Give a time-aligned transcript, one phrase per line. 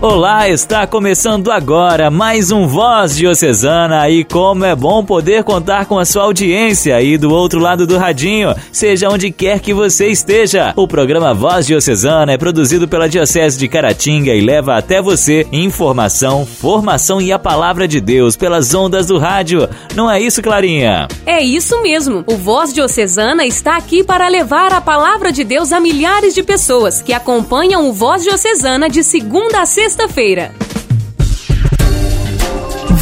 [0.00, 5.98] Olá, está começando agora mais um Voz Diocesana e como é bom poder contar com
[5.98, 10.72] a sua audiência aí do outro lado do radinho, seja onde quer que você esteja.
[10.76, 16.46] O programa Voz Diocesana é produzido pela Diocese de Caratinga e leva até você informação,
[16.46, 19.68] formação e a palavra de Deus pelas ondas do rádio.
[19.96, 21.08] Não é isso, Clarinha?
[21.26, 22.22] É isso mesmo.
[22.28, 27.02] O Voz Diocesana está aqui para levar a palavra de Deus a milhares de pessoas
[27.02, 30.52] que acompanham o Voz Diocesana de segunda a sexta sexta-feira.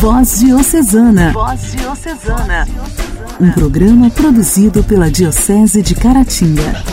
[0.01, 1.33] Voz Diocesana.
[1.33, 2.69] Voz Diocesana.
[3.41, 6.85] Um programa produzido pela Diocese de Caratinga.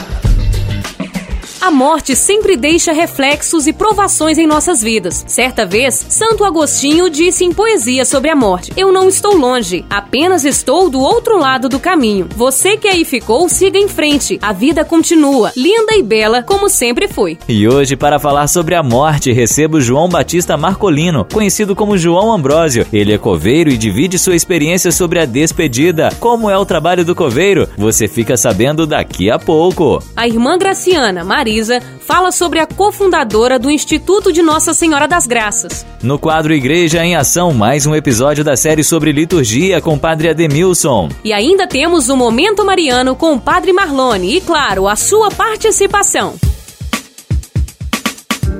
[1.63, 5.23] A morte sempre deixa reflexos e provações em nossas vidas.
[5.25, 10.43] Certa vez, Santo Agostinho disse em poesia sobre a morte: Eu não estou longe, apenas
[10.43, 12.27] estou do outro lado do caminho.
[12.35, 14.37] Você que aí ficou, siga em frente.
[14.41, 17.37] A vida continua, linda e bela, como sempre foi.
[17.47, 22.85] E hoje, para falar sobre a morte, recebo João Batista Marcolino, conhecido como João Ambrósio.
[22.91, 26.09] Ele é coveiro e divide sua experiência sobre a despedida.
[26.19, 27.69] Como é o trabalho do coveiro?
[27.77, 30.03] Você fica sabendo daqui a pouco.
[30.13, 35.27] A irmã Graciana, Maria Marisa fala sobre a cofundadora do Instituto de Nossa Senhora das
[35.27, 35.85] Graças.
[36.01, 40.29] No quadro Igreja em Ação, mais um episódio da série sobre liturgia com o Padre
[40.29, 41.09] Ademilson.
[41.23, 46.33] E ainda temos o Momento Mariano com o Padre Marlone e, claro, a sua participação.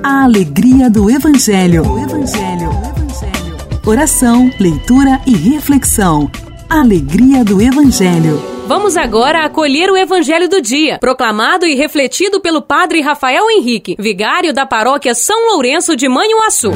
[0.00, 1.82] A alegria do Evangelho.
[1.82, 2.68] O Evangelho.
[2.68, 3.56] O Evangelho.
[3.84, 6.30] Oração, leitura e reflexão.
[6.68, 8.53] Alegria do Evangelho.
[8.66, 14.54] Vamos agora acolher o Evangelho do Dia, proclamado e refletido pelo Padre Rafael Henrique, vigário
[14.54, 16.72] da paróquia São Lourenço de Manhuaçu.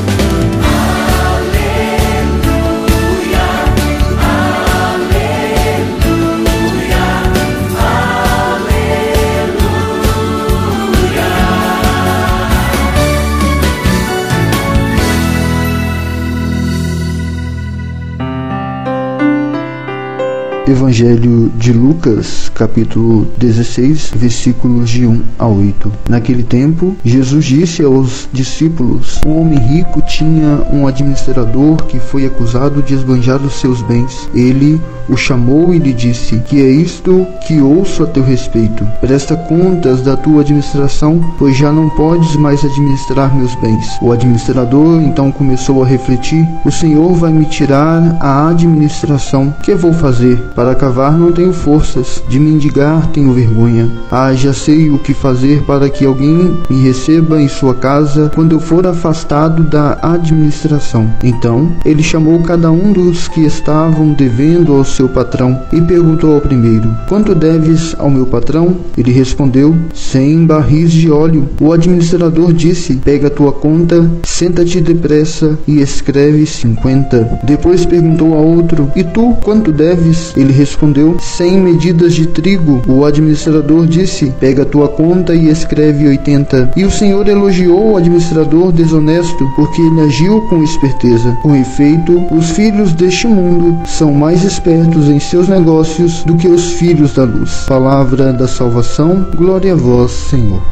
[20.69, 25.91] Evangelho de Lucas, capítulo 16, versículos de 1 a 8.
[26.11, 32.83] Naquele tempo, Jesus disse aos discípulos: Um homem rico tinha um administrador que foi acusado
[32.83, 34.29] de esbanjar os seus bens.
[34.35, 38.87] Ele o chamou e lhe disse: Que é isto que ouço a teu respeito?
[39.01, 43.99] Presta contas da tua administração, pois já não podes mais administrar meus bens.
[44.03, 49.55] O administrador então começou a refletir: O Senhor vai me tirar a administração.
[49.63, 50.37] Que vou fazer?
[50.59, 53.89] Para cavar não tenho forças, de mendigar tenho vergonha.
[54.11, 58.57] Ah, já sei o que fazer para que alguém me receba em sua casa quando
[58.57, 61.09] eu for afastado da administração.
[61.23, 66.41] Então ele chamou cada um dos que estavam devendo ao seu patrão e perguntou ao
[66.41, 68.79] primeiro: Quanto deves ao meu patrão?
[68.97, 71.49] Ele respondeu: Cem barris de óleo.
[71.61, 77.39] O administrador disse: Pega tua conta, senta-te depressa e escreve cinquenta.
[77.45, 80.37] Depois perguntou a outro: E tu quanto deves?
[80.37, 82.83] Ele ele respondeu: Cem medidas de trigo.
[82.89, 86.71] O administrador disse: Pega tua conta e escreve oitenta.
[86.75, 91.37] E o Senhor elogiou o administrador desonesto, porque ele agiu com esperteza.
[91.43, 96.73] Com efeito, os filhos deste mundo são mais espertos em seus negócios do que os
[96.73, 97.65] filhos da luz.
[97.69, 100.63] Palavra da salvação, glória a vós, Senhor.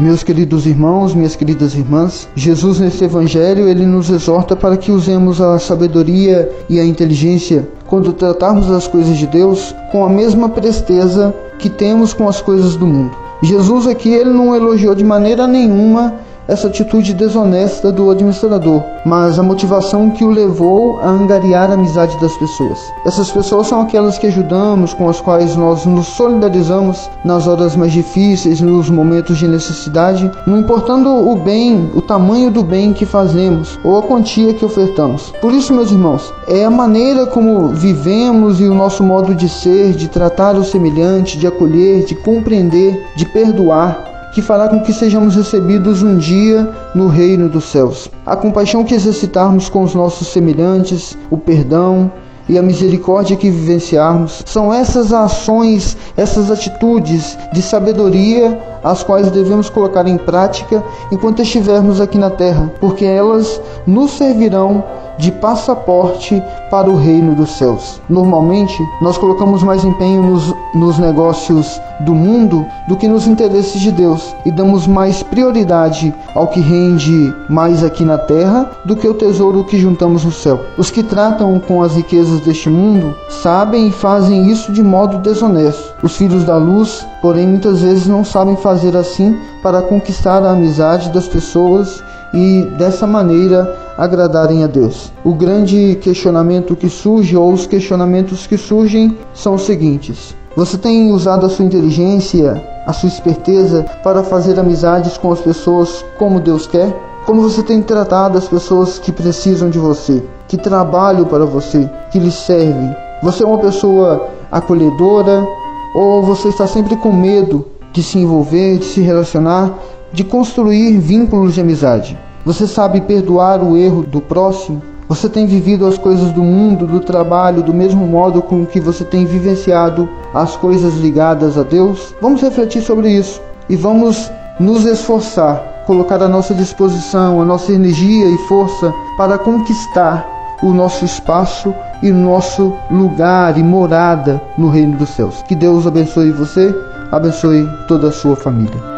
[0.00, 5.40] Meus queridos irmãos, minhas queridas irmãs, Jesus nesse evangelho ele nos exorta para que usemos
[5.40, 11.34] a sabedoria e a inteligência quando tratarmos as coisas de Deus com a mesma presteza
[11.58, 13.10] que temos com as coisas do mundo.
[13.42, 16.14] Jesus aqui ele não elogiou de maneira nenhuma
[16.48, 22.18] essa atitude desonesta do administrador, mas a motivação que o levou a angariar a amizade
[22.20, 22.78] das pessoas.
[23.04, 27.92] Essas pessoas são aquelas que ajudamos, com as quais nós nos solidarizamos nas horas mais
[27.92, 33.78] difíceis, nos momentos de necessidade, não importando o bem, o tamanho do bem que fazemos
[33.84, 35.32] ou a quantia que ofertamos.
[35.42, 39.92] Por isso, meus irmãos, é a maneira como vivemos e o nosso modo de ser,
[39.92, 45.34] de tratar o semelhante, de acolher, de compreender, de perdoar que fará com que sejamos
[45.34, 48.10] recebidos um dia no reino dos céus.
[48.26, 52.10] A compaixão que exercitarmos com os nossos semelhantes, o perdão
[52.48, 59.68] e a misericórdia que vivenciarmos, são essas ações, essas atitudes de sabedoria as quais devemos
[59.68, 60.82] colocar em prática
[61.12, 64.82] enquanto estivermos aqui na terra, porque elas nos servirão
[65.18, 68.00] de passaporte para o reino dos céus.
[68.08, 73.90] Normalmente, nós colocamos mais empenho nos, nos negócios do mundo do que nos interesses de
[73.90, 79.14] Deus e damos mais prioridade ao que rende mais aqui na terra do que o
[79.14, 80.60] tesouro que juntamos no céu.
[80.76, 85.94] Os que tratam com as riquezas deste mundo sabem e fazem isso de modo desonesto.
[86.02, 91.10] Os filhos da luz, porém, muitas vezes não sabem fazer assim para conquistar a amizade
[91.10, 95.12] das pessoas e dessa maneira agradarem a Deus.
[95.24, 101.12] O grande questionamento que surge ou os questionamentos que surgem são os seguintes: você tem
[101.12, 106.66] usado a sua inteligência, a sua esperteza para fazer amizades com as pessoas como Deus
[106.66, 106.94] quer?
[107.26, 112.18] Como você tem tratado as pessoas que precisam de você, que trabalham para você, que
[112.18, 112.96] lhe servem?
[113.22, 115.46] Você é uma pessoa acolhedora
[115.94, 119.72] ou você está sempre com medo de se envolver, de se relacionar,
[120.12, 122.18] de construir vínculos de amizade?
[122.44, 124.82] Você sabe perdoar o erro do próximo?
[125.08, 129.04] Você tem vivido as coisas do mundo, do trabalho, do mesmo modo com que você
[129.04, 132.14] tem vivenciado as coisas ligadas a Deus?
[132.20, 138.28] Vamos refletir sobre isso e vamos nos esforçar, colocar à nossa disposição a nossa energia
[138.28, 140.26] e força para conquistar
[140.62, 141.72] o nosso espaço
[142.02, 145.42] e nosso lugar e morada no reino dos céus.
[145.48, 146.74] Que Deus abençoe você,
[147.10, 148.97] abençoe toda a sua família.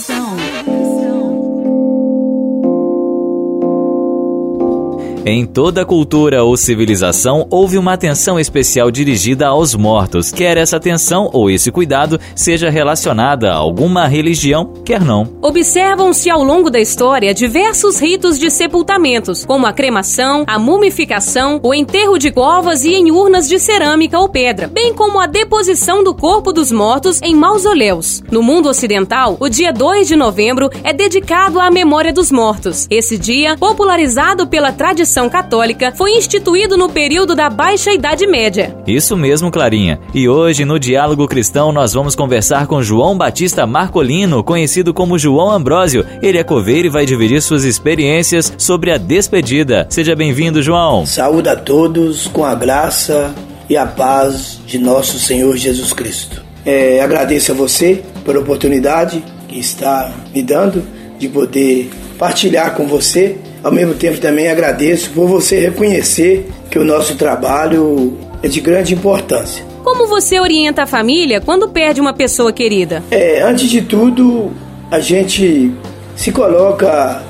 [5.23, 11.29] Em toda cultura ou civilização, houve uma atenção especial dirigida aos mortos, quer essa atenção
[11.31, 15.29] ou esse cuidado seja relacionada a alguma religião, quer não.
[15.39, 21.71] Observam-se ao longo da história diversos ritos de sepultamentos, como a cremação, a mumificação, o
[21.71, 26.15] enterro de covas e em urnas de cerâmica ou pedra, bem como a deposição do
[26.15, 28.23] corpo dos mortos em mausoléus.
[28.31, 32.87] No mundo ocidental, o dia 2 de novembro é dedicado à memória dos mortos.
[32.89, 38.73] Esse dia, popularizado pela tradição tradição católica foi instituído no período da Baixa Idade Média.
[38.87, 39.99] Isso mesmo, Clarinha.
[40.13, 45.51] E hoje, no Diálogo Cristão, nós vamos conversar com João Batista Marcolino, conhecido como João
[45.51, 46.05] Ambrósio.
[46.21, 49.85] Ele é coveiro e vai dividir suas experiências sobre a despedida.
[49.89, 51.05] Seja bem-vindo, João.
[51.05, 53.35] Saúde a todos com a graça
[53.69, 56.41] e a paz de nosso Senhor Jesus Cristo.
[56.65, 60.81] É, agradeço a você pela oportunidade que está me dando
[61.19, 66.85] de poder partilhar com você ao mesmo tempo também agradeço por você reconhecer que o
[66.85, 69.63] nosso trabalho é de grande importância.
[69.83, 73.03] Como você orienta a família quando perde uma pessoa querida?
[73.11, 74.51] É, antes de tudo,
[74.89, 75.71] a gente
[76.15, 77.21] se coloca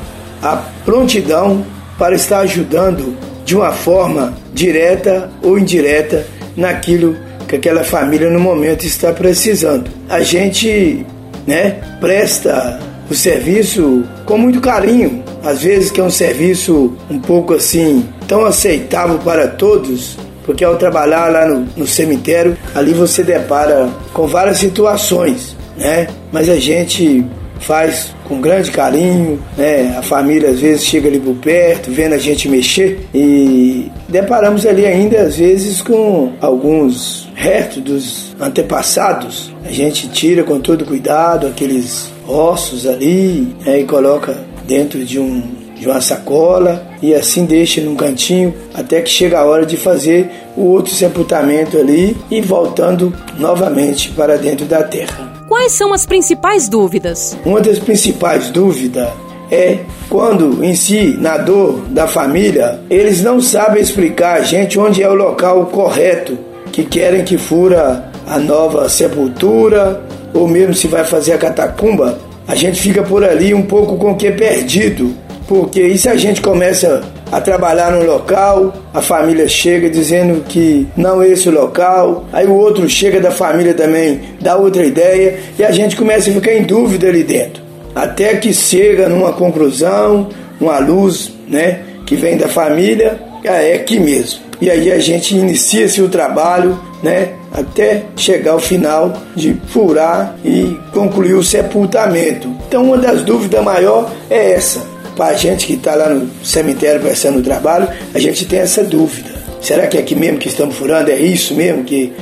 [0.42, 1.66] à prontidão
[1.98, 6.26] para estar ajudando de uma forma direta ou indireta
[6.56, 7.16] naquilo
[7.48, 9.90] que aquela família no momento está precisando.
[10.10, 11.06] A gente,
[11.46, 12.80] né, presta
[13.12, 18.46] o serviço com muito carinho, às vezes que é um serviço um pouco assim tão
[18.46, 24.60] aceitável para todos, porque ao trabalhar lá no, no cemitério, ali você depara com várias
[24.60, 26.08] situações, né?
[26.32, 27.26] Mas a gente
[27.60, 29.94] faz com grande carinho, né?
[29.98, 34.86] A família às vezes chega ali por perto, vendo a gente mexer e deparamos ali
[34.86, 39.54] ainda às vezes com alguns restos dos antepassados.
[39.66, 45.44] A gente tira com todo cuidado aqueles ossos ali né, e coloca dentro de, um,
[45.76, 50.30] de uma sacola e assim deixa num cantinho até que chega a hora de fazer
[50.56, 55.32] o outro sepultamento ali e voltando novamente para dentro da terra.
[55.48, 57.38] Quais são as principais dúvidas?
[57.46, 59.10] Uma das principais dúvidas
[59.52, 65.04] é quando em si, na dor da família, eles não sabem explicar a gente onde
[65.04, 66.38] é o local correto
[66.72, 70.02] que querem que fura a nova sepultura
[70.34, 74.12] ou mesmo se vai fazer a catacumba, a gente fica por ali um pouco com
[74.12, 75.14] o que é perdido.
[75.48, 80.88] Porque e se a gente começa a trabalhar no local, a família chega dizendo que
[80.96, 85.38] não é esse o local, aí o outro chega da família também, dá outra ideia,
[85.58, 87.62] e a gente começa a ficar em dúvida ali dentro.
[87.94, 94.51] Até que chega numa conclusão, uma luz, né, que vem da família, é aqui mesmo.
[94.62, 100.78] E aí a gente inicia-se o trabalho, né, até chegar ao final de furar e
[100.94, 102.48] concluir o sepultamento.
[102.68, 104.86] Então, uma das dúvidas maior é essa.
[105.16, 108.84] Para a gente que está lá no cemitério prestando o trabalho, a gente tem essa
[108.84, 109.32] dúvida.
[109.60, 111.12] Será que é aqui mesmo que estamos furando?
[111.12, 112.14] É isso mesmo que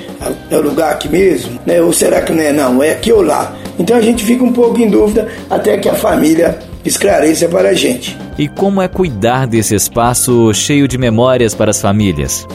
[0.49, 1.59] é o lugar aqui mesmo?
[1.65, 1.81] Né?
[1.81, 2.81] Ou será que não é não?
[2.81, 3.55] É aqui ou lá?
[3.77, 7.73] Então a gente fica um pouco em dúvida até que a família esclareça para a
[7.73, 8.17] gente.
[8.37, 12.47] E como é cuidar desse espaço cheio de memórias para as famílias?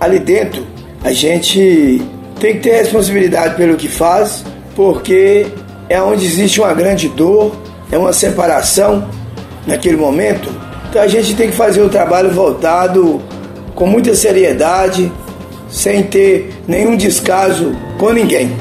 [0.00, 0.64] Ali dentro
[1.04, 2.00] a gente
[2.38, 5.46] tem que ter responsabilidade pelo que faz, porque
[5.88, 7.54] é onde existe uma grande dor,
[7.90, 9.08] é uma separação
[9.66, 10.48] naquele momento.
[10.88, 13.20] Então a gente tem que fazer o trabalho voltado
[13.74, 15.10] com muita seriedade,
[15.68, 18.52] sem ter nenhum descaso com ninguém.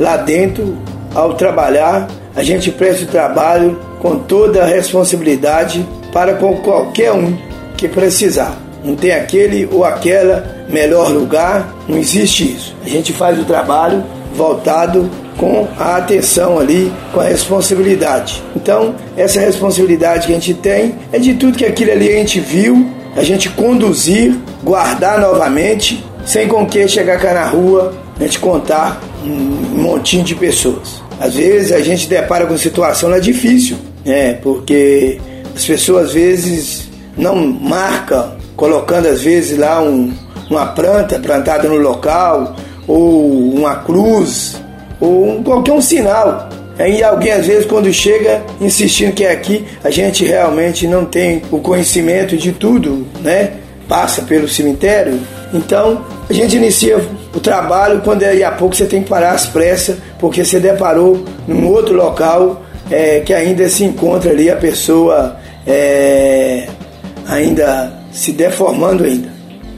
[0.00, 0.76] Lá dentro,
[1.14, 5.82] ao trabalhar, a gente presta o trabalho com toda a responsabilidade
[6.12, 7.34] para com qualquer um
[7.74, 8.54] que precisar.
[8.84, 12.76] Não tem aquele ou aquela melhor lugar, não existe isso.
[12.84, 15.08] A gente faz o trabalho voltado
[15.38, 18.42] com a atenção ali, com a responsabilidade.
[18.54, 22.40] Então, essa responsabilidade que a gente tem é de tudo que aquilo ali a gente
[22.40, 28.38] viu, a gente conduzir, guardar novamente, sem com que chegar cá na rua, a gente
[28.38, 31.02] contar um montinho de pessoas.
[31.18, 34.34] Às vezes a gente depara com situação lá difícil, né?
[34.34, 35.20] Porque
[35.54, 40.12] as pessoas às vezes não marcam, colocando às vezes lá um,
[40.50, 42.56] uma planta plantada no local,
[42.86, 44.60] ou uma cruz,
[45.00, 46.48] ou um, qualquer um sinal.
[46.78, 51.42] E alguém às vezes quando chega insistindo que é aqui, a gente realmente não tem
[51.50, 53.52] o conhecimento de tudo, né?
[53.88, 55.20] Passa pelo cemitério.
[55.52, 56.98] Então a gente inicia
[57.32, 61.24] o trabalho quando daqui a pouco você tem que parar às pressas, porque você deparou
[61.46, 65.36] num outro local é, que ainda se encontra ali a pessoa
[65.66, 66.66] é,
[67.28, 69.32] ainda se deformando ainda.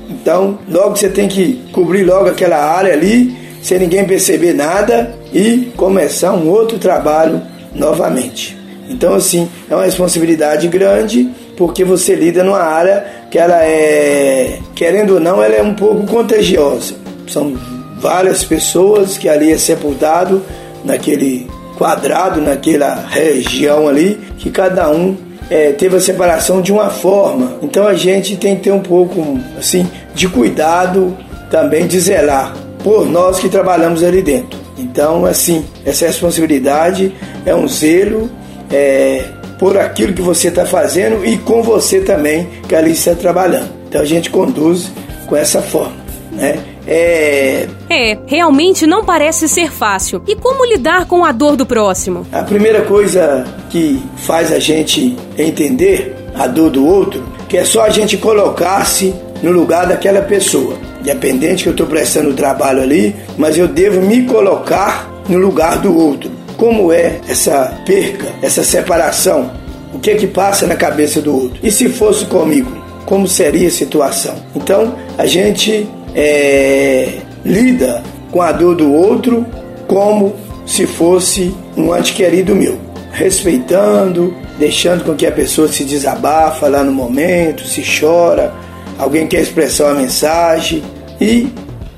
[0.08, 5.72] Então, logo você tem que cobrir logo aquela área ali, sem ninguém perceber nada e
[5.76, 7.42] começar um outro trabalho
[7.74, 8.56] novamente.
[8.88, 15.14] Então, assim, é uma responsabilidade grande porque você lida numa área que ela é, querendo
[15.14, 16.94] ou não, ela é um pouco contagiosa.
[17.26, 17.54] São
[17.98, 20.42] várias pessoas que ali é sepultado
[20.84, 25.16] naquele quadrado, naquela região ali, que cada um
[25.50, 27.58] é, teve a separação de uma forma.
[27.62, 31.16] Então a gente tem que ter um pouco assim de cuidado
[31.50, 34.58] também de zelar por nós que trabalhamos ali dentro.
[34.78, 37.14] Então assim essa responsabilidade
[37.44, 38.30] é um zelo
[38.72, 39.24] é,
[39.58, 43.70] por aquilo que você está fazendo e com você também que ali está trabalhando.
[43.88, 44.90] Então a gente conduz
[45.26, 45.96] com essa forma,
[46.32, 46.58] né?
[46.86, 47.66] É...
[47.90, 50.22] é, realmente não parece ser fácil.
[50.26, 52.26] E como lidar com a dor do próximo?
[52.32, 57.82] A primeira coisa que faz a gente entender a dor do outro, que é só
[57.82, 60.76] a gente colocar-se no lugar daquela pessoa.
[61.00, 65.78] Independente que eu estou prestando o trabalho ali, mas eu devo me colocar no lugar
[65.78, 66.30] do outro.
[66.56, 69.50] Como é essa perca, essa separação?
[69.92, 71.58] O que é que passa na cabeça do outro?
[71.62, 72.70] E se fosse comigo?
[73.04, 74.34] Como seria a situação?
[74.54, 79.46] Então, a gente é, lida com a dor do outro
[79.86, 82.78] como se fosse um antequerido meu,
[83.12, 88.52] respeitando, deixando com que a pessoa se desabafa lá no momento, se chora,
[88.98, 90.82] alguém quer expressar uma mensagem
[91.20, 91.48] e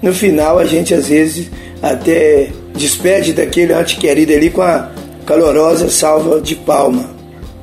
[0.03, 1.49] no final a gente às vezes
[1.81, 4.91] até despede daquele antequerido ali com a
[5.25, 7.09] calorosa salva de palma.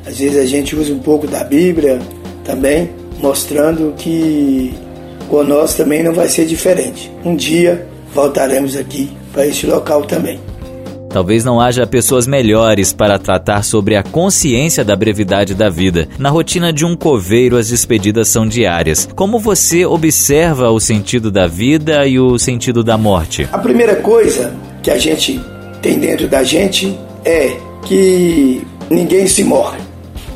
[0.06, 2.00] Às vezes a gente usa um pouco da Bíblia
[2.44, 4.74] também, mostrando que
[5.30, 7.12] com nós também não vai ser diferente.
[7.24, 10.40] Um dia voltaremos aqui para este local também.
[11.16, 16.10] Talvez não haja pessoas melhores para tratar sobre a consciência da brevidade da vida.
[16.20, 19.08] Na rotina de um coveiro, as despedidas são diárias.
[19.16, 23.48] Como você observa o sentido da vida e o sentido da morte?
[23.50, 24.54] A primeira coisa
[24.84, 25.40] que a gente
[25.82, 27.56] tem dentro da gente é
[27.86, 29.80] que ninguém se morre.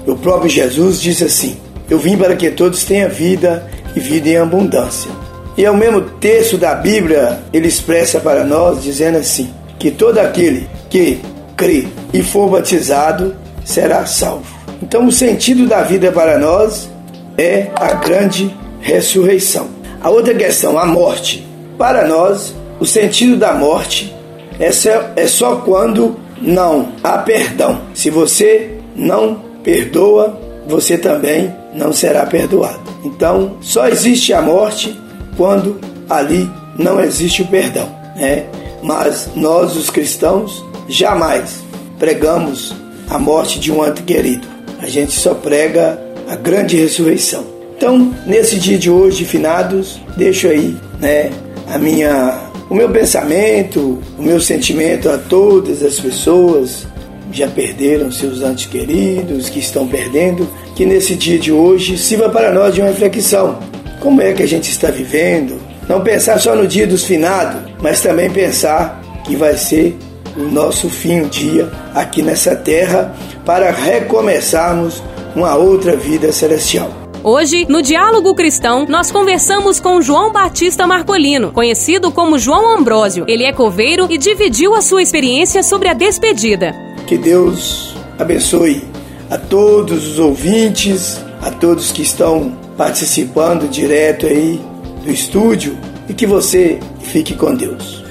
[0.08, 1.58] O próprio Jesus diz assim:
[1.90, 5.12] Eu vim para que todos tenham vida e vida em abundância.
[5.58, 10.18] E é o mesmo texto da Bíblia, ele expressa para nós dizendo assim: que todo
[10.18, 11.20] aquele que
[11.56, 14.46] crê e for batizado será salvo.
[14.82, 16.90] Então, o sentido da vida para nós
[17.38, 19.68] é a grande ressurreição.
[20.02, 21.46] A outra questão, a morte.
[21.78, 24.16] Para nós, o sentido da morte
[24.60, 27.82] é só, é só quando não há perdão.
[27.94, 32.80] Se você não perdoa, você também não será perdoado.
[33.04, 35.00] Então, só existe a morte
[35.38, 38.46] quando ali não existe o perdão, né?
[38.82, 41.62] Mas nós, os cristãos, jamais
[41.98, 42.74] pregamos
[43.10, 44.48] a morte de um ante querido.
[44.82, 46.00] A gente só prega
[46.30, 47.46] a grande ressurreição.
[47.76, 51.32] Então, nesse dia de hoje, finados, deixo aí, né,
[51.68, 56.88] a minha o meu pensamento, o meu sentimento a todas as pessoas
[57.32, 62.52] já perderam seus antes queridos, que estão perdendo, que nesse dia de hoje sirva para
[62.52, 63.60] nós de uma reflexão.
[64.00, 65.60] Como é que a gente está vivendo?
[65.88, 69.98] Não pensar só no dia dos finados, mas também pensar que vai ser
[70.38, 73.14] o nosso fim um dia aqui nessa terra
[73.46, 75.04] para recomeçarmos
[75.36, 76.92] uma outra vida celestial.
[77.22, 83.26] Hoje, no Diálogo Cristão, nós conversamos com João Batista Marcolino, conhecido como João Ambrósio.
[83.28, 86.74] Ele é coveiro e dividiu a sua experiência sobre a despedida.
[87.10, 88.84] Que Deus abençoe
[89.32, 94.62] a todos os ouvintes, a todos que estão participando direto aí
[95.04, 95.76] do estúdio
[96.08, 98.04] e que você fique com Deus.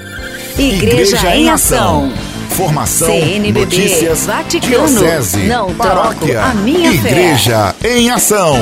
[0.59, 2.13] Igreja, Igreja em Ação.
[2.51, 7.99] Formação, CNBB, notícias, Vaticano, diocese, não paróquia, a minha Igreja fé.
[7.99, 8.57] em Ação.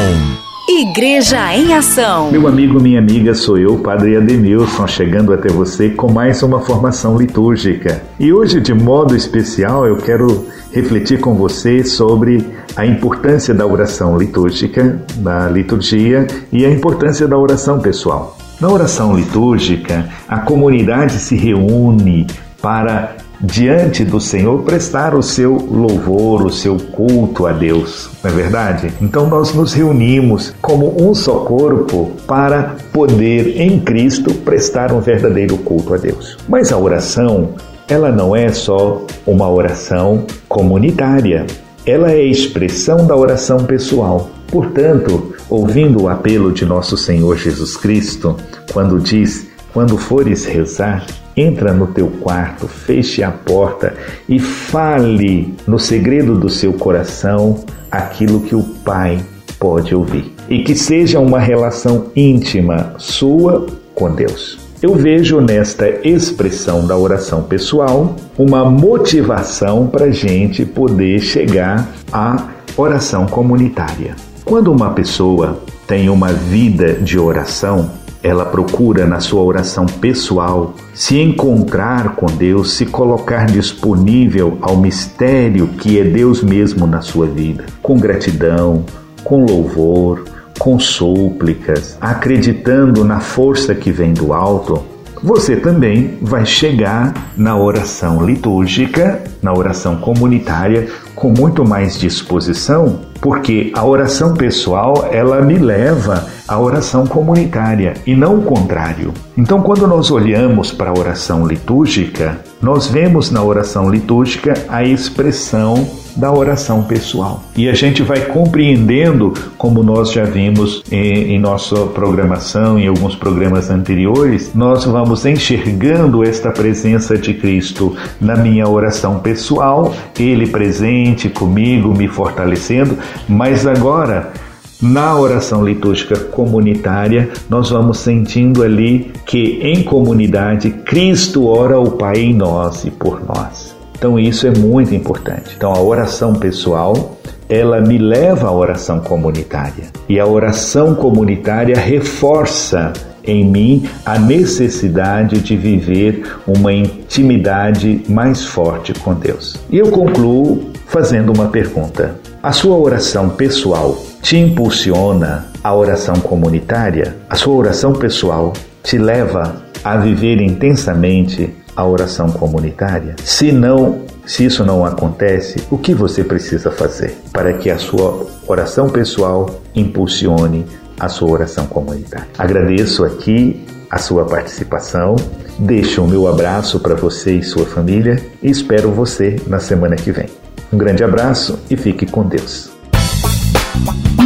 [0.68, 2.32] Igreja em Ação.
[2.32, 7.16] Meu amigo, minha amiga, sou eu, Padre Ademilson, chegando até você com mais uma formação
[7.16, 8.02] litúrgica.
[8.18, 12.44] E hoje, de modo especial, eu quero refletir com você sobre
[12.74, 18.36] a importância da oração litúrgica, da liturgia e a importância da oração pessoal.
[18.60, 22.26] Na oração litúrgica, a comunidade se reúne
[22.60, 28.34] para diante do Senhor prestar o seu louvor, o seu culto a Deus, não é
[28.34, 28.92] verdade?
[29.00, 35.56] Então nós nos reunimos como um só corpo para poder em Cristo prestar um verdadeiro
[35.58, 36.36] culto a Deus.
[36.48, 37.50] Mas a oração,
[37.88, 41.46] ela não é só uma oração comunitária,
[41.84, 44.30] ela é expressão da oração pessoal.
[44.48, 48.36] Portanto, ouvindo o apelo de nosso Senhor Jesus Cristo,
[48.72, 51.04] quando diz: Quando fores rezar,
[51.36, 53.94] Entra no teu quarto, feche a porta
[54.26, 59.20] e fale no segredo do seu coração aquilo que o Pai
[59.58, 60.32] pode ouvir.
[60.48, 64.58] E que seja uma relação íntima sua com Deus.
[64.82, 72.48] Eu vejo nesta expressão da oração pessoal uma motivação para a gente poder chegar à
[72.76, 74.14] oração comunitária.
[74.44, 77.90] Quando uma pessoa tem uma vida de oração,
[78.26, 85.68] ela procura na sua oração pessoal se encontrar com Deus, se colocar disponível ao mistério
[85.68, 88.84] que é Deus mesmo na sua vida, com gratidão,
[89.22, 90.24] com louvor,
[90.58, 94.82] com súplicas, acreditando na força que vem do alto.
[95.22, 103.72] Você também vai chegar na oração litúrgica, na oração comunitária, com muito mais disposição, porque
[103.74, 109.12] a oração pessoal ela me leva à oração comunitária e não o contrário.
[109.36, 115.86] Então, quando nós olhamos para a oração litúrgica, nós vemos na oração litúrgica a expressão
[116.16, 117.42] da oração pessoal.
[117.54, 123.14] E a gente vai compreendendo, como nós já vimos em, em nossa programação, em alguns
[123.14, 131.05] programas anteriores, nós vamos enxergando esta presença de Cristo na minha oração pessoal, Ele presente
[131.30, 134.32] comigo, me fortalecendo, mas agora
[134.80, 142.16] na oração litúrgica comunitária, nós vamos sentindo ali que em comunidade Cristo ora o Pai
[142.18, 143.74] em nós e por nós.
[143.96, 145.54] Então isso é muito importante.
[145.56, 147.16] Então a oração pessoal,
[147.48, 149.84] ela me leva à oração comunitária.
[150.06, 152.92] E a oração comunitária reforça
[153.24, 159.56] em mim a necessidade de viver uma intimidade mais forte com Deus.
[159.70, 162.16] E eu concluo fazendo uma pergunta.
[162.42, 167.16] A sua oração pessoal te impulsiona à oração comunitária?
[167.28, 173.16] A sua oração pessoal te leva a viver intensamente a oração comunitária?
[173.24, 178.26] Se não, se isso não acontece, o que você precisa fazer para que a sua
[178.46, 180.64] oração pessoal impulsione
[180.98, 182.28] a sua oração comunitária?
[182.38, 185.16] Agradeço aqui a sua participação.
[185.58, 190.12] Deixo o meu abraço para você e sua família e espero você na semana que
[190.12, 190.45] vem.
[190.72, 192.70] Um grande abraço e fique com Deus.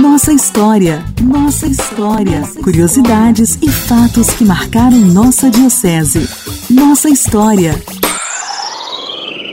[0.00, 2.42] Nossa história, nossa história.
[2.62, 6.28] Curiosidades e fatos que marcaram nossa Diocese.
[6.70, 7.74] Nossa história.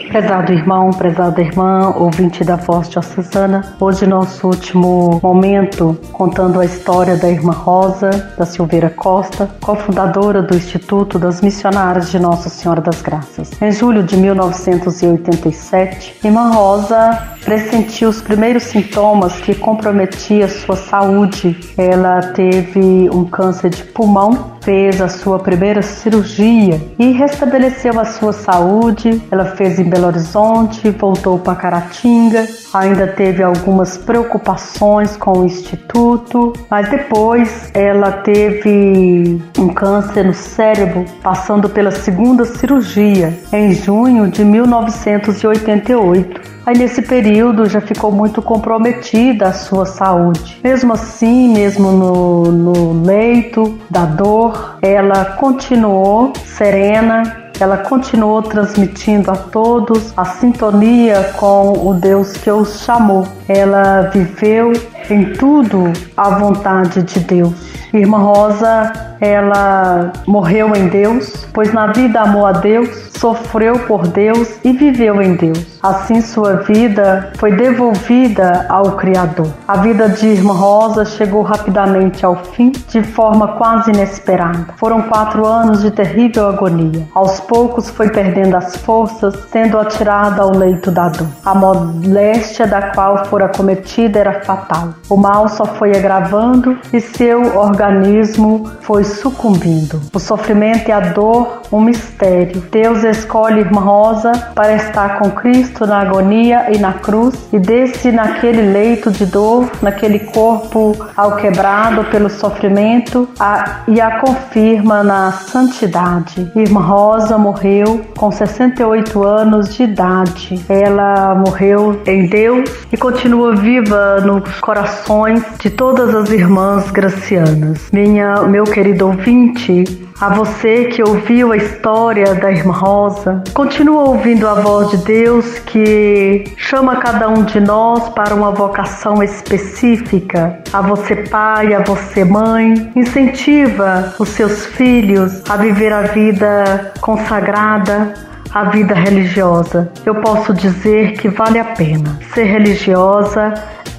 [0.09, 7.17] Prezado irmão, prezada irmã, ouvinte da Voz Diocesana, hoje nosso último momento contando a história
[7.17, 13.01] da irmã Rosa da Silveira Costa, cofundadora do Instituto das Missionárias de Nossa Senhora das
[13.01, 13.51] Graças.
[13.61, 21.59] Em julho de 1987, irmã Rosa pressentiu os primeiros sintomas que comprometiam sua saúde.
[21.77, 28.33] Ela teve um câncer de pulmão fez a sua primeira cirurgia e restabeleceu a sua
[28.33, 29.21] saúde.
[29.31, 36.51] Ela fez em Belo Horizonte, voltou para Caratinga, ainda teve algumas preocupações com o instituto,
[36.69, 44.43] mas depois ela teve um câncer no cérebro, passando pela segunda cirurgia em junho de
[44.43, 46.56] 1988.
[46.67, 50.59] Aí nesse período já ficou muito comprometida a sua saúde.
[50.61, 59.37] Mesmo assim, mesmo no, no leito da dor, ela continuou serena, ela continuou transmitindo a
[59.37, 63.25] todos a sintonia com o Deus que os chamou.
[63.47, 64.73] Ela viveu
[65.09, 67.77] em tudo a vontade de Deus.
[67.93, 74.59] Irmã Rosa, ela morreu em Deus, pois na vida amou a Deus, sofreu por Deus
[74.65, 75.76] e viveu em Deus.
[75.87, 79.47] Assim sua vida foi devolvida ao Criador.
[79.65, 84.73] A vida de Irmã Rosa chegou rapidamente ao fim, de forma quase inesperada.
[84.75, 87.07] Foram quatro anos de terrível agonia.
[87.15, 91.29] Aos poucos foi perdendo as forças, sendo atirada ao leito da dor.
[91.45, 94.89] A moléstia da qual fora cometida era fatal.
[95.09, 100.01] O mal só foi agravando e seu organismo foi sucumbindo.
[100.13, 102.61] O sofrimento e a dor, um mistério.
[102.69, 108.11] Deus escolhe Irmã Rosa para estar com Cristo na agonia e na cruz e desce
[108.11, 116.51] naquele leito de dor, naquele corpo alquebrado pelo sofrimento a, e a confirma na santidade.
[116.55, 120.63] Irmã Rosa morreu com 68 anos de idade.
[120.69, 127.89] Ela morreu em Deus e continua viva nos corações de todas as irmãs gracianas.
[127.91, 134.47] Minha, meu querido ouvinte, a você que ouviu a história da irmã Rosa, continua ouvindo
[134.47, 140.59] a voz de Deus que chama cada um de nós para uma vocação específica.
[140.73, 148.13] A você pai, a você mãe, incentiva os seus filhos a viver a vida consagrada,
[148.53, 149.91] a vida religiosa.
[150.05, 152.17] Eu posso dizer que vale a pena.
[152.33, 153.53] Ser religiosa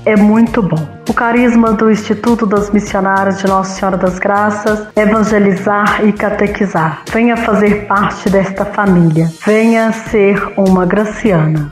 [0.08, 0.88] é muito bom.
[1.06, 7.02] O carisma do Instituto das Missionárias de Nossa Senhora das Graças é evangelizar e catequizar.
[7.12, 9.30] Venha fazer parte desta família.
[9.44, 11.70] Venha ser uma graciana.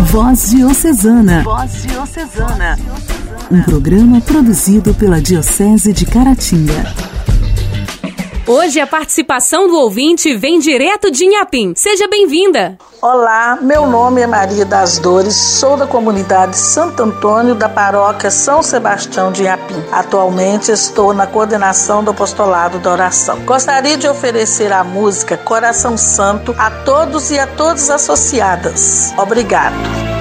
[0.00, 1.42] Voz Diocesana.
[1.42, 2.78] Voz Diocesana.
[3.50, 7.17] Um programa produzido pela Diocese de Caratinga.
[8.48, 11.74] Hoje a participação do ouvinte vem direto de Inhapim.
[11.76, 12.78] Seja bem-vinda!
[13.02, 18.62] Olá, meu nome é Maria das Dores, sou da comunidade Santo Antônio da paróquia São
[18.62, 19.84] Sebastião de Inhapim.
[19.92, 23.38] Atualmente estou na coordenação do apostolado da oração.
[23.44, 29.12] Gostaria de oferecer a música Coração Santo a todos e a todas associadas.
[29.18, 30.17] Obrigado.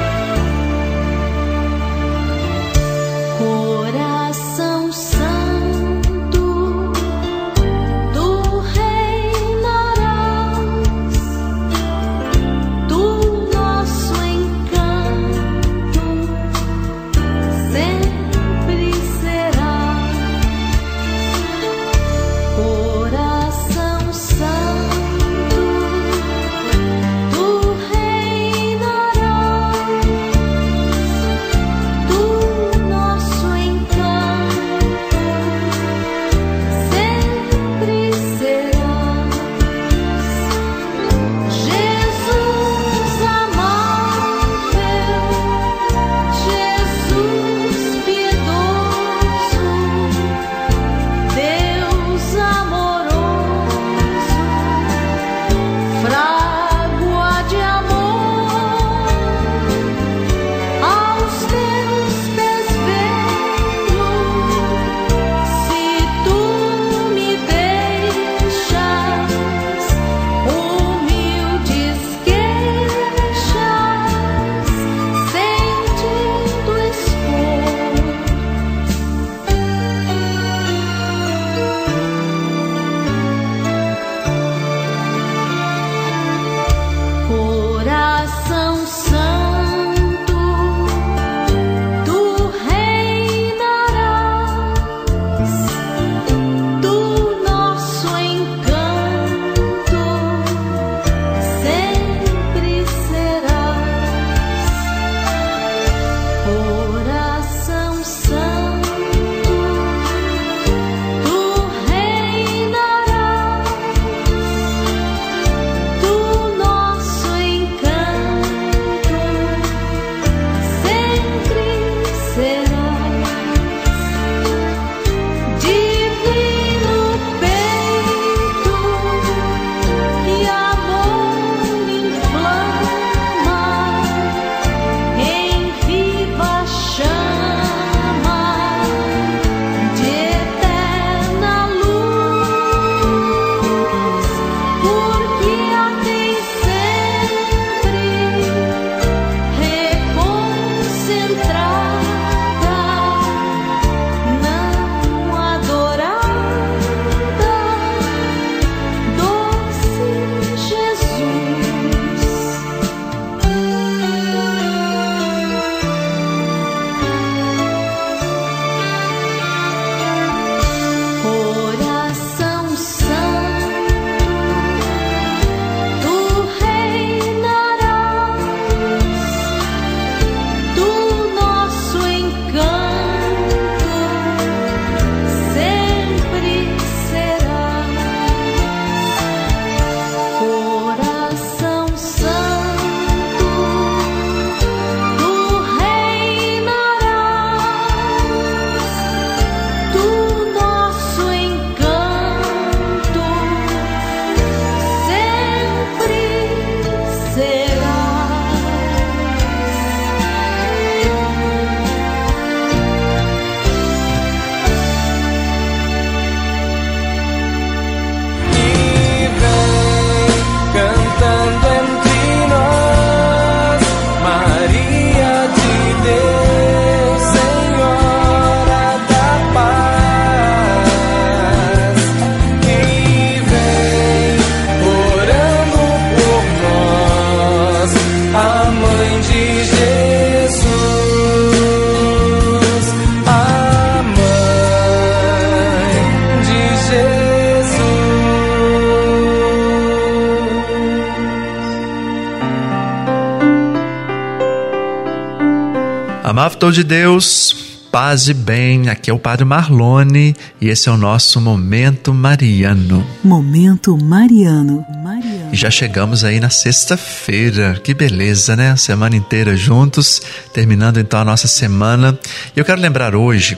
[256.59, 257.55] Povo de Deus,
[257.91, 258.89] paz e bem.
[258.89, 263.05] Aqui é o Padre Marlone e esse é o nosso Momento Mariano.
[263.23, 264.83] Momento Mariano.
[265.03, 265.49] Mariano.
[265.53, 267.79] E já chegamos aí na sexta-feira.
[267.83, 268.75] Que beleza, né?
[268.75, 270.19] Semana inteira juntos,
[270.51, 272.17] terminando então a nossa semana.
[272.55, 273.55] E eu quero lembrar hoje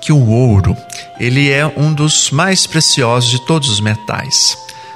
[0.00, 0.76] que o ouro,
[1.18, 4.54] ele é um dos mais preciosos de todos os metais.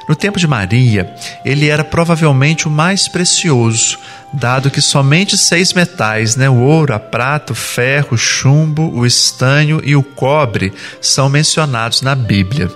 [0.08, 3.98] No tempo de Maria, ele era provavelmente o mais precioso,
[4.32, 9.06] dado que somente seis metais, né, o ouro, a prata, o ferro, o chumbo, o
[9.06, 12.70] estanho e o cobre, são mencionados na Bíblia.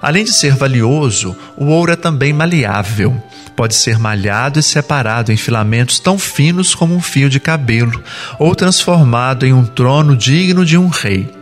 [0.00, 3.20] Além de ser valioso, o ouro é também maleável.
[3.56, 8.02] Pode ser malhado e separado em filamentos tão finos como um fio de cabelo,
[8.38, 11.37] ou transformado em um trono digno de um rei.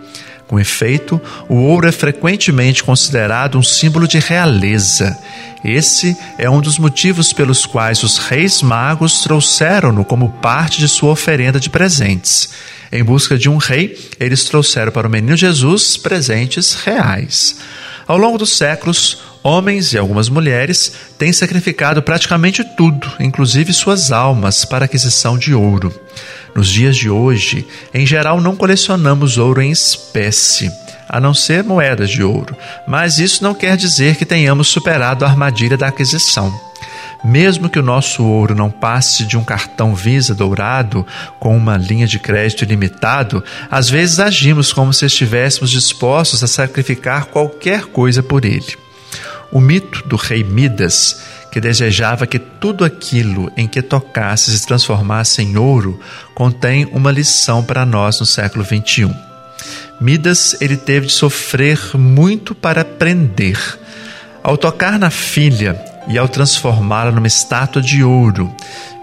[0.47, 5.19] Com efeito, o ouro é frequentemente considerado um símbolo de realeza.
[5.65, 11.11] Esse é um dos motivos pelos quais os reis magos trouxeram-no como parte de sua
[11.11, 12.51] oferenda de presentes.
[12.93, 17.57] Em busca de um rei, eles trouxeram para o menino Jesus presentes reais.
[18.07, 24.65] Ao longo dos séculos, homens e algumas mulheres têm sacrificado praticamente tudo, inclusive suas almas,
[24.65, 25.93] para a aquisição de ouro.
[26.57, 30.73] Nos dias de hoje, em geral, não colecionamos ouro em espécie,
[31.07, 32.57] a não ser moedas de ouro,
[32.89, 36.59] mas isso não quer dizer que tenhamos superado a armadilha da aquisição.
[37.23, 41.07] Mesmo que o nosso ouro não passe de um cartão Visa dourado
[41.39, 47.27] com uma linha de crédito ilimitado, às vezes agimos como se estivéssemos dispostos a sacrificar
[47.27, 48.79] qualquer coisa por ele.
[49.53, 51.21] O mito do rei Midas
[51.57, 55.99] que desejava que tudo aquilo em que tocasse se transformasse em ouro,
[56.35, 59.11] contém uma lição para nós no século XXI.
[59.99, 63.59] Midas ele teve de sofrer muito para aprender.
[64.43, 68.55] Ao tocar na filha e ao transformá-la numa estátua de ouro,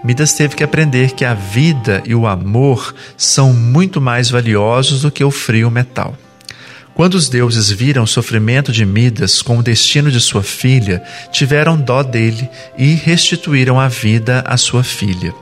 [0.04, 5.10] Midas teve que aprender que a vida e o amor são muito mais valiosos do
[5.10, 6.16] que o frio metal.
[6.94, 11.02] Quando os deuses viram o sofrimento de Midas com o destino de sua filha,
[11.32, 15.34] tiveram dó dele e restituíram a vida à sua filha.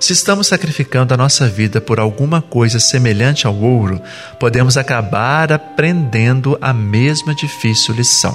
[0.00, 4.00] Se estamos sacrificando a nossa vida por alguma coisa semelhante ao ouro,
[4.40, 8.34] podemos acabar aprendendo a mesma difícil lição.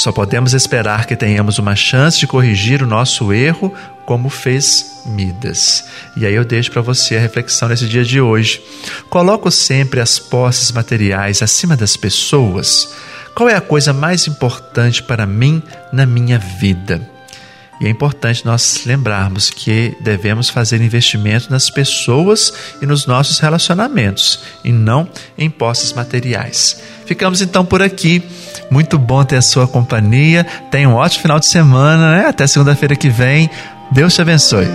[0.00, 3.70] Só podemos esperar que tenhamos uma chance de corrigir o nosso erro,
[4.06, 5.84] como fez Midas.
[6.16, 8.62] E aí eu deixo para você a reflexão nesse dia de hoje.
[9.10, 12.94] Coloco sempre as posses materiais acima das pessoas.
[13.34, 17.06] Qual é a coisa mais importante para mim na minha vida?
[17.80, 24.40] E é importante nós lembrarmos que devemos fazer investimento nas pessoas e nos nossos relacionamentos,
[24.62, 26.82] e não em posses materiais.
[27.06, 28.22] Ficamos então por aqui.
[28.70, 30.44] Muito bom ter a sua companhia.
[30.70, 32.26] Tenha um ótimo final de semana, né?
[32.26, 33.48] Até segunda-feira que vem.
[33.90, 34.68] Deus te abençoe.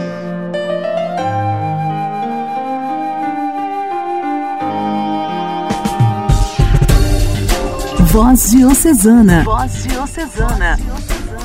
[7.99, 9.43] Voz Diocesana.
[9.43, 10.79] Voz Diocesana.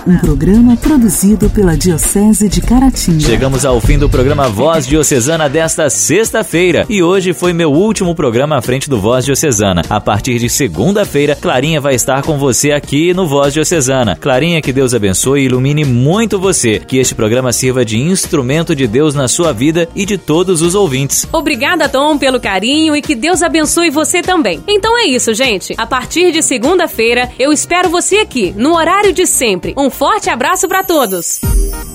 [0.07, 3.21] Um programa produzido pela Diocese de Caratinga.
[3.21, 8.57] Chegamos ao fim do programa Voz Diocesana desta sexta-feira e hoje foi meu último programa
[8.57, 9.83] à frente do Voz Diocesana.
[9.91, 14.17] A partir de segunda-feira, Clarinha vai estar com você aqui no Voz Diocesana.
[14.17, 16.79] Clarinha, que Deus abençoe e ilumine muito você.
[16.79, 20.75] Que este programa sirva de instrumento de Deus na sua vida e de todos os
[20.75, 21.29] ouvintes.
[21.31, 24.63] Obrigada, Tom, pelo carinho e que Deus abençoe você também.
[24.67, 25.75] Então é isso, gente.
[25.77, 29.75] A partir de segunda-feira, eu espero você aqui, no horário de sempre.
[29.91, 31.41] Um forte abraço para todos.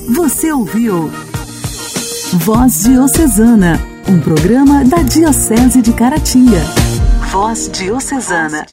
[0.10, 1.10] Você ouviu
[2.34, 6.60] Voz Diocesana, um programa da Diocese de Caratinga.
[7.32, 8.64] Voz Diocesana.